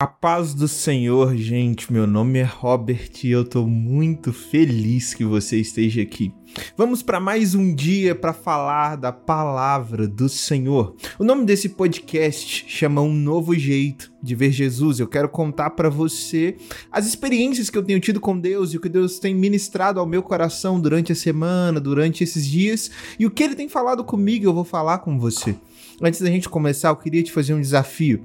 [0.00, 1.92] A paz do Senhor, gente.
[1.92, 6.32] Meu nome é Robert e eu tô muito feliz que você esteja aqui.
[6.76, 10.94] Vamos para mais um dia para falar da palavra do Senhor.
[11.18, 15.00] O nome desse podcast chama Um Novo Jeito de Ver Jesus.
[15.00, 16.56] Eu quero contar para você
[16.92, 20.06] as experiências que eu tenho tido com Deus e o que Deus tem ministrado ao
[20.06, 22.88] meu coração durante a semana, durante esses dias
[23.18, 24.44] e o que ele tem falado comigo.
[24.44, 25.56] Eu vou falar com você.
[26.00, 28.24] Antes da gente começar, eu queria te fazer um desafio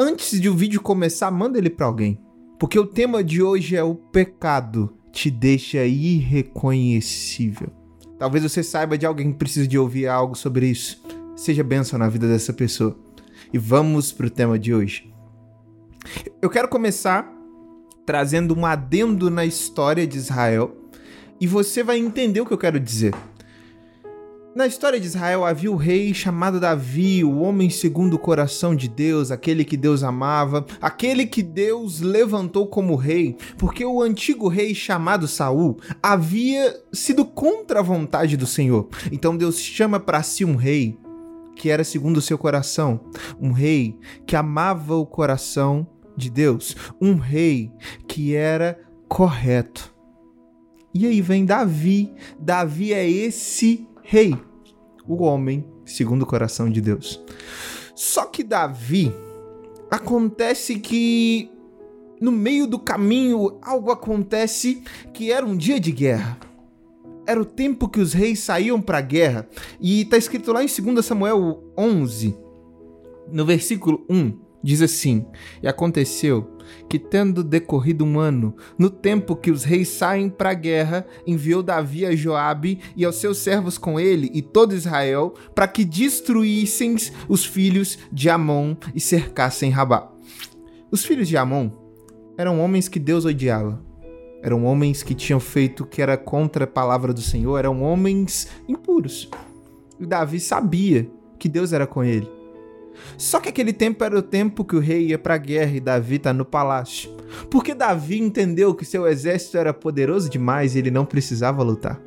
[0.00, 2.18] antes de o vídeo começar, manda ele para alguém.
[2.58, 7.68] Porque o tema de hoje é o pecado te deixa irreconhecível.
[8.18, 11.02] Talvez você saiba de alguém que precisa de ouvir algo sobre isso.
[11.36, 12.98] Seja bênção na vida dessa pessoa.
[13.52, 15.12] E vamos pro tema de hoje.
[16.40, 17.30] Eu quero começar
[18.06, 20.76] trazendo um adendo na história de Israel
[21.38, 23.14] e você vai entender o que eu quero dizer.
[24.52, 28.88] Na história de Israel havia o rei chamado Davi, o homem segundo o coração de
[28.88, 34.74] Deus, aquele que Deus amava, aquele que Deus levantou como rei, porque o antigo rei
[34.74, 38.88] chamado Saul havia sido contra a vontade do Senhor.
[39.12, 40.98] Então Deus chama para si um rei
[41.54, 42.98] que era segundo o seu coração,
[43.40, 47.70] um rei que amava o coração de Deus, um rei
[48.08, 49.94] que era correto.
[50.92, 52.12] E aí vem Davi.
[52.40, 54.36] Davi é esse rei,
[55.06, 57.22] o homem segundo o coração de Deus.
[57.94, 59.14] Só que Davi
[59.88, 61.48] acontece que
[62.20, 64.82] no meio do caminho algo acontece
[65.14, 66.40] que era um dia de guerra.
[67.24, 69.48] Era o tempo que os reis saíam para a guerra.
[69.80, 72.36] E está escrito lá em 2 Samuel 11,
[73.30, 75.26] no versículo 1, diz assim:
[75.62, 76.56] E aconteceu
[76.88, 81.62] que, tendo decorrido um ano, no tempo que os reis saem para a guerra, enviou
[81.62, 86.96] Davi a Joabe e aos seus servos com ele e todo Israel para que destruíssem
[87.28, 90.10] os filhos de Amon e cercassem Rabá.
[90.90, 91.70] Os filhos de Amon
[92.36, 93.80] eram homens que Deus odiava.
[94.42, 98.48] Eram homens que tinham feito o que era contra a palavra do Senhor, eram homens
[98.66, 99.28] impuros.
[99.98, 102.39] E Davi sabia que Deus era com ele.
[103.16, 105.80] Só que aquele tempo era o tempo que o rei ia para a guerra e
[105.80, 107.14] Davi está no palácio.
[107.50, 112.00] Porque Davi entendeu que seu exército era poderoso demais e ele não precisava lutar.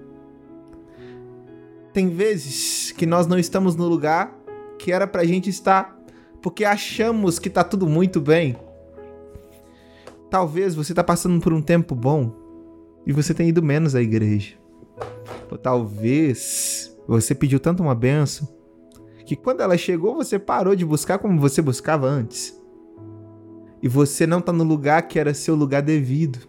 [1.94, 4.36] Tem vezes que nós não estamos no lugar
[4.80, 5.98] que era pra gente estar
[6.42, 8.58] porque achamos que tá tudo muito bem.
[10.30, 12.34] Talvez você tá passando por um tempo bom
[13.06, 14.56] e você tenha ido menos à igreja.
[15.50, 18.48] Ou talvez você pediu tanto uma benção
[19.26, 22.60] que quando ela chegou você parou de buscar como você buscava antes.
[23.82, 26.40] E você não está no lugar que era seu lugar devido,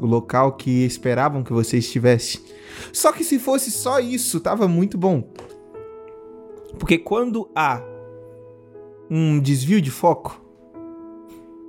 [0.00, 2.42] o local que esperavam que você estivesse.
[2.92, 5.26] Só que se fosse só isso, tava muito bom.
[6.78, 7.82] Porque quando há
[9.10, 10.40] um desvio de foco,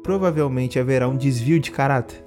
[0.03, 2.23] provavelmente haverá um desvio de caráter.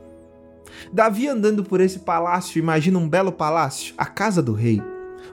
[0.93, 4.83] Davi andando por esse palácio, imagina um belo palácio, a casa do rei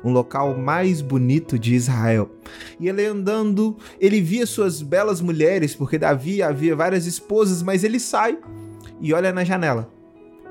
[0.04, 2.30] um local mais bonito de Israel.
[2.80, 8.00] E ele andando, ele via suas belas mulheres, porque Davi havia várias esposas, mas ele
[8.00, 8.38] sai
[9.00, 9.90] e olha na janela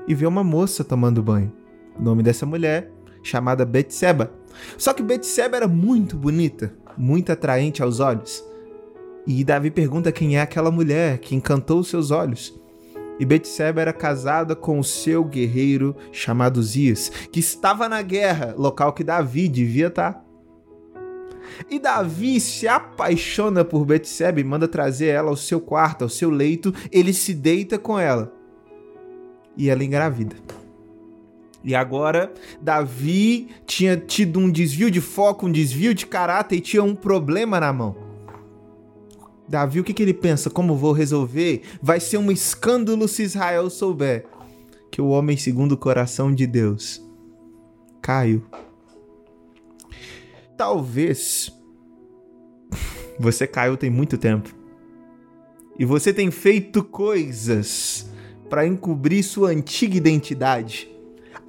[0.07, 1.51] e vê uma moça tomando banho.
[1.97, 2.91] O nome dessa mulher
[3.23, 4.31] chamada Betseba.
[4.77, 8.43] Só que Betseba era muito bonita, muito atraente aos olhos.
[9.25, 12.59] E Davi pergunta quem é aquela mulher que encantou seus olhos.
[13.21, 18.93] E Betseba era casada com o seu guerreiro chamado Zias, que estava na guerra, local
[18.93, 20.25] que Davi devia estar.
[21.69, 26.31] E Davi se apaixona por Betseba e manda trazer ela ao seu quarto, ao seu
[26.31, 26.73] leito.
[26.91, 28.33] Ele se deita com ela.
[29.55, 30.35] E ela engravida.
[31.63, 36.81] E agora, Davi tinha tido um desvio de foco, um desvio de caráter e tinha
[36.81, 38.10] um problema na mão.
[39.51, 40.49] Davi, o que, que ele pensa?
[40.49, 41.63] Como vou resolver?
[41.81, 44.25] Vai ser um escândalo se Israel souber
[44.89, 47.05] que o homem segundo o coração de Deus
[48.01, 48.45] caiu.
[50.55, 51.51] Talvez
[53.19, 54.55] você caiu tem muito tempo.
[55.77, 58.09] E você tem feito coisas
[58.49, 60.89] para encobrir sua antiga identidade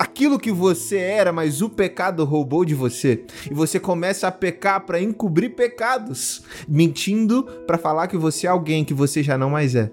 [0.03, 3.25] aquilo que você era, mas o pecado roubou de você.
[3.49, 8.85] E você começa a pecar para encobrir pecados, mentindo para falar que você é alguém
[8.85, 9.93] que você já não mais é.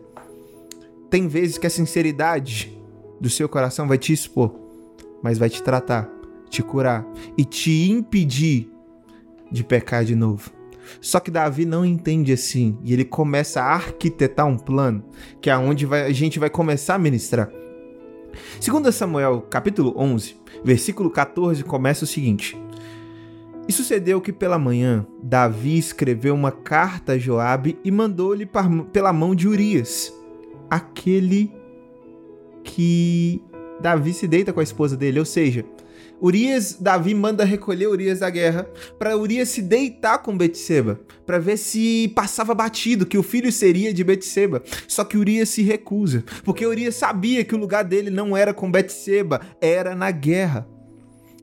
[1.12, 2.76] Tem vezes que a sinceridade
[3.22, 4.52] do seu coração vai te expor,
[5.22, 6.10] mas vai te tratar,
[6.50, 7.06] te curar
[7.38, 8.72] e te impedir
[9.52, 10.52] de pecar de novo.
[11.00, 15.04] Só que Davi não entende assim e ele começa a arquitetar um plano
[15.40, 17.59] que é onde vai, a gente vai começar a ministrar.
[18.59, 22.57] Segundo Samuel, capítulo 11, versículo 14, começa o seguinte:
[23.68, 28.50] E sucedeu que pela manhã Davi escreveu uma carta a Joabe e mandou-lhe
[28.91, 30.13] pela mão de Urias,
[30.69, 31.51] aquele
[32.63, 33.41] que
[33.80, 35.65] Davi se deita com a esposa dele, ou seja,
[36.22, 38.68] Urias, Davi manda recolher Urias da guerra
[38.98, 43.94] para Urias se deitar com Betseba, para ver se passava batido que o filho seria
[43.94, 44.62] de Betseba.
[44.88, 48.69] Só que Urias se recusa, porque Urias sabia que o lugar dele não era com
[48.69, 50.68] Betseba, era na guerra.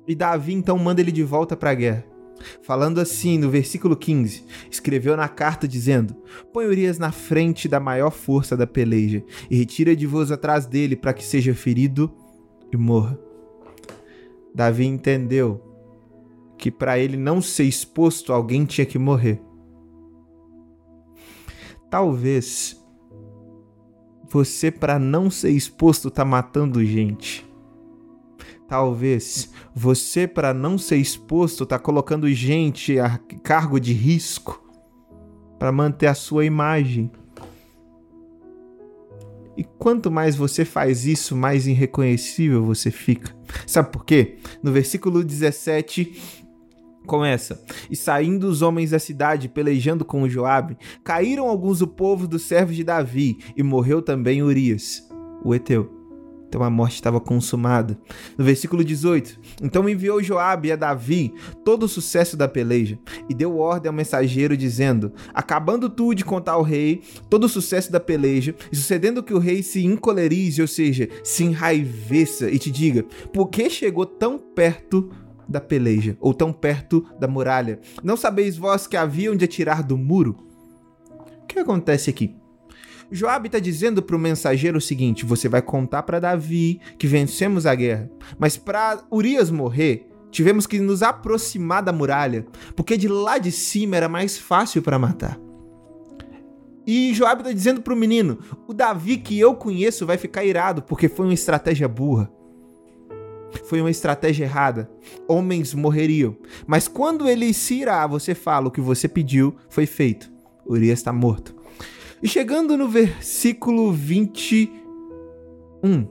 [0.06, 2.04] E Davi então manda ele de volta para a guerra.
[2.62, 6.14] Falando assim no versículo 15, escreveu na carta dizendo:
[6.52, 10.96] Põe Urias na frente da maior força da peleja e retira de vós atrás dele
[10.96, 12.12] para que seja ferido
[12.72, 13.25] e morra.
[14.56, 15.62] Davi entendeu
[16.56, 19.38] que para ele não ser exposto, alguém tinha que morrer.
[21.90, 22.82] Talvez
[24.26, 27.46] você, para não ser exposto, tá matando gente.
[28.66, 34.66] Talvez você, para não ser exposto, tá colocando gente a cargo de risco
[35.58, 37.12] para manter a sua imagem.
[39.56, 43.34] E quanto mais você faz isso, mais irreconhecível você fica.
[43.66, 44.36] Sabe por quê?
[44.62, 46.14] No versículo 17
[47.06, 52.26] começa: E saindo os homens da cidade, pelejando com o Joabe, caíram alguns do povo
[52.26, 55.08] dos servos de Davi, e morreu também Urias,
[55.42, 55.95] o Eteu.
[56.48, 57.98] Então a morte estava consumada.
[58.36, 61.32] No versículo 18: Então enviou Joabe a Davi
[61.64, 62.98] todo o sucesso da peleja
[63.28, 67.90] e deu ordem ao mensageiro dizendo: Acabando tu de contar ao rei todo o sucesso
[67.90, 72.70] da peleja, e sucedendo que o rei se encolerize, ou seja, se enraiveça e te
[72.70, 75.10] diga: Por que chegou tão perto
[75.48, 77.80] da peleja ou tão perto da muralha?
[78.02, 80.36] Não sabeis vós que haviam de atirar do muro?
[81.42, 82.34] O que acontece aqui?
[83.10, 87.66] Joabe está dizendo para o mensageiro o seguinte: você vai contar para Davi que vencemos
[87.66, 93.38] a guerra, mas para Urias morrer, tivemos que nos aproximar da muralha, porque de lá
[93.38, 95.38] de cima era mais fácil para matar.
[96.86, 100.82] E Joabe está dizendo para o menino: o Davi que eu conheço vai ficar irado
[100.82, 102.30] porque foi uma estratégia burra.
[103.64, 104.90] Foi uma estratégia errada.
[105.26, 106.36] Homens morreriam.
[106.66, 110.30] Mas quando ele se irá, você fala o que você pediu foi feito.
[110.66, 111.55] Urias está morto.
[112.22, 116.08] E chegando no versículo 21.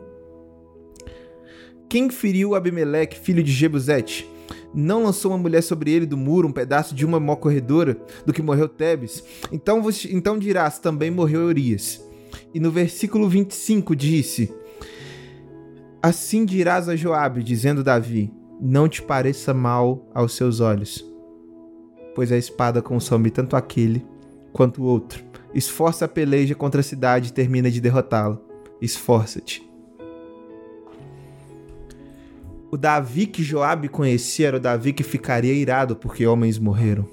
[1.90, 4.30] Quem feriu Abimeleque, filho de Jebusete?
[4.74, 8.32] Não lançou uma mulher sobre ele do muro, um pedaço de uma mó corredora, do
[8.32, 9.24] que morreu Tebes?
[9.52, 9.82] Então,
[10.12, 12.06] então dirás, também morreu Urias.
[12.54, 14.54] E no versículo 25 disse:
[16.04, 18.32] Assim dirás a Joabe, dizendo Davi:
[18.62, 21.04] Não te pareça mal aos seus olhos,
[22.14, 24.06] pois a espada consome tanto aquele
[24.54, 25.25] quanto o outro
[25.56, 28.38] Esforça a peleja contra a cidade e termina de derrotá-la.
[28.82, 29.64] Esforça-te.
[32.70, 37.08] O Davi que Joabe conhecia era o Davi que ficaria irado porque homens morreram.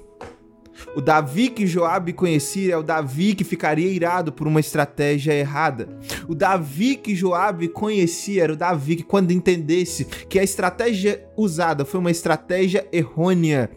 [0.93, 5.87] O Davi que Joabe conhecia é o Davi que ficaria irado por uma estratégia errada.
[6.27, 11.85] O Davi que Joabe conhecia era o Davi que quando entendesse que a estratégia usada
[11.85, 13.69] foi uma estratégia errônea,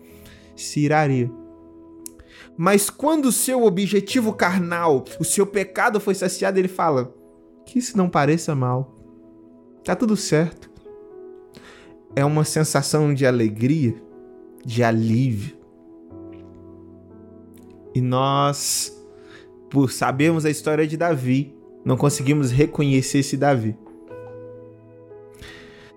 [0.57, 1.31] se iraria.
[2.57, 7.15] Mas quando o seu objetivo carnal, o seu pecado foi saciado, ele fala:
[7.67, 8.95] que isso não pareça mal.
[9.85, 10.71] Tá tudo certo.
[12.15, 13.95] É uma sensação de alegria,
[14.65, 15.57] de alívio.
[17.95, 18.97] E nós,
[19.69, 23.77] por sabermos a história de Davi, não conseguimos reconhecer esse Davi.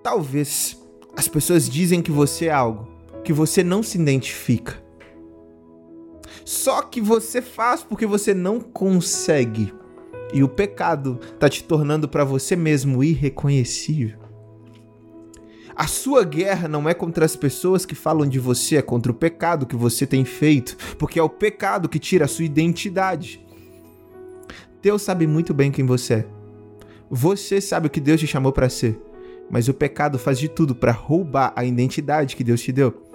[0.04, 0.78] Talvez
[1.16, 2.88] as pessoas dizem que você é algo
[3.24, 4.82] que você não se identifica
[6.70, 9.74] só que você faz porque você não consegue.
[10.32, 14.20] E o pecado tá te tornando para você mesmo irreconhecível.
[15.76, 19.16] A sua guerra não é contra as pessoas que falam de você, é contra o
[19.16, 23.44] pecado que você tem feito, porque é o pecado que tira a sua identidade.
[24.80, 26.28] Deus sabe muito bem quem você é.
[27.10, 29.02] Você sabe o que Deus te chamou para ser,
[29.50, 33.09] mas o pecado faz de tudo para roubar a identidade que Deus te deu.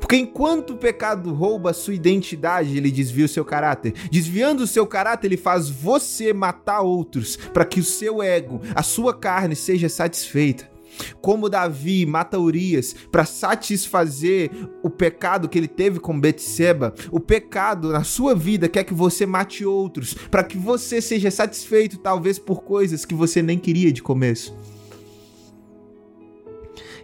[0.00, 3.94] Porque enquanto o pecado rouba sua identidade, ele desvia o seu caráter.
[4.10, 8.82] Desviando o seu caráter, ele faz você matar outros para que o seu ego, a
[8.82, 10.72] sua carne seja satisfeita.
[11.20, 14.50] Como Davi mata Urias para satisfazer
[14.82, 19.24] o pecado que ele teve com Betseba, o pecado na sua vida quer que você
[19.24, 24.02] mate outros, para que você seja satisfeito talvez por coisas que você nem queria de
[24.02, 24.54] começo.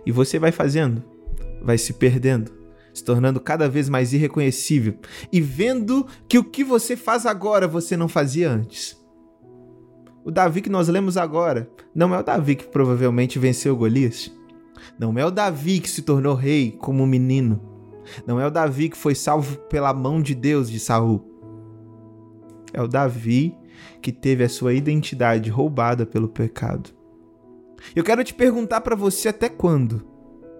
[0.04, 1.02] E você vai fazendo,
[1.62, 2.52] vai se perdendo,
[2.92, 4.94] se tornando cada vez mais irreconhecível
[5.32, 8.98] e vendo que o que você faz agora você não fazia antes.
[10.24, 14.30] O Davi que nós lemos agora não é o Davi que provavelmente venceu Golias.
[14.98, 17.60] Não é o Davi que se tornou rei como menino.
[18.26, 21.24] Não é o Davi que foi salvo pela mão de Deus de Saul.
[22.72, 23.56] É o Davi
[24.02, 26.90] que teve a sua identidade roubada pelo pecado.
[27.94, 30.04] Eu quero te perguntar para você até quando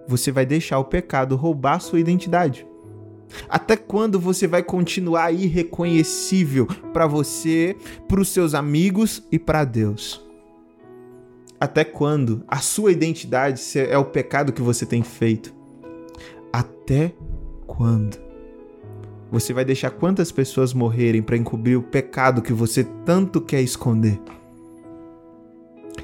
[0.09, 2.65] você vai deixar o pecado roubar sua identidade?
[3.47, 7.75] Até quando você vai continuar irreconhecível para você,
[8.07, 10.25] para os seus amigos e para Deus?
[11.59, 15.53] Até quando a sua identidade é o pecado que você tem feito?
[16.51, 17.13] Até
[17.67, 18.17] quando?
[19.31, 24.19] Você vai deixar quantas pessoas morrerem para encobrir o pecado que você tanto quer esconder?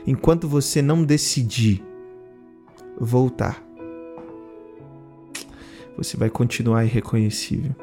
[0.06, 1.84] Enquanto você não decidir
[3.00, 3.65] voltar,
[5.98, 7.76] você vai continuar irreconhecível.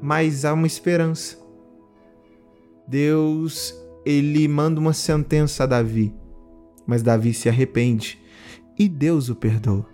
[0.00, 1.38] Mas há uma esperança.
[2.86, 3.74] Deus,
[4.04, 6.12] ele manda uma sentença a Davi,
[6.86, 8.20] mas Davi se arrepende
[8.78, 9.86] e Deus o perdoa.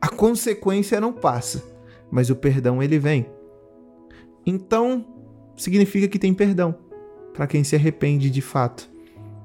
[0.00, 1.62] A consequência não passa,
[2.10, 3.26] mas o perdão ele vem.
[4.44, 5.06] Então,
[5.56, 6.74] significa que tem perdão
[7.32, 8.90] para quem se arrepende de fato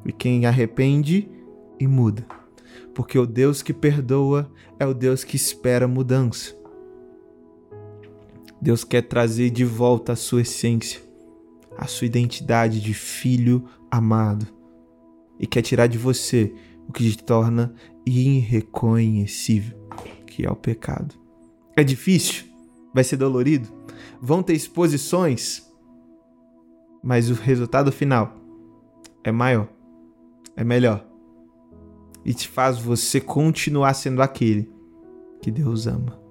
[0.06, 1.30] e quem arrepende
[1.80, 2.26] e muda.
[2.94, 6.56] Porque o Deus que perdoa é o Deus que espera mudança.
[8.62, 11.02] Deus quer trazer de volta a sua essência,
[11.78, 14.48] a sua identidade de filho amado
[15.40, 16.54] e quer tirar de você
[16.88, 17.74] o que te torna
[18.06, 19.78] irreconhecível,
[20.26, 21.16] que é o pecado.
[21.76, 22.46] É difícil?
[22.94, 23.68] Vai ser dolorido?
[24.22, 25.68] Vão ter exposições?
[27.04, 28.36] Mas o resultado final
[29.24, 29.68] é maior,
[30.56, 31.06] é melhor
[32.26, 34.70] e te faz você continuar sendo aquele
[35.42, 36.27] que Deus ama.